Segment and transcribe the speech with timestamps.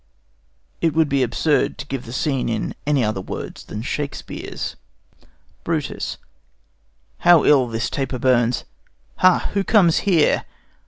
[0.81, 4.75] It would be absurd to give the scene in any other words than Shakespeare's.
[5.63, 6.17] BRUTUS.
[7.19, 8.63] How ill this taper burns!
[9.17, 9.51] Ha!
[9.53, 10.43] who comes here?